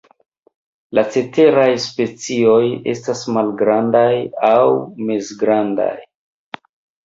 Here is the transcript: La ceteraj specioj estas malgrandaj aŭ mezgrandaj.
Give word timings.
La 0.99 1.03
ceteraj 1.15 1.65
specioj 1.83 2.65
estas 2.95 3.23
malgrandaj 3.37 4.09
aŭ 4.51 4.59
mezgrandaj. 5.13 5.95